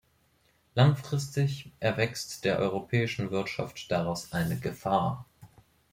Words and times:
Langfristig 0.73 1.71
erwächst 1.79 2.43
der 2.43 2.57
europäischen 2.57 3.29
Wirtschaft 3.29 3.91
daraus 3.91 4.31
eine 4.31 4.57
Gefahr. 4.57 5.27